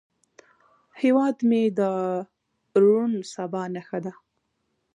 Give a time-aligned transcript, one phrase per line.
[1.01, 1.81] هیواد مې د
[2.81, 4.13] روڼ سبا نښه ده